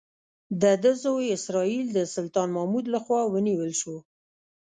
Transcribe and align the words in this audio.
د 0.61 0.63
ده 0.83 0.91
زوی 1.03 1.25
اسراییل 1.37 1.87
د 1.93 1.99
سلطان 2.15 2.47
محمود 2.55 2.85
لخوا 2.95 3.21
ونیول 3.33 3.71
شو. 3.81 3.95